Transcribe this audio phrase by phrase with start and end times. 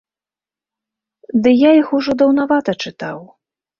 [1.47, 3.17] Ды я іх ужо даўнавата чытаў.